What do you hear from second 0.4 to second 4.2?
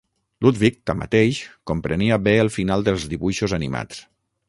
Ludwig tanmateix, comprenia bé el final dels dibuixos animats.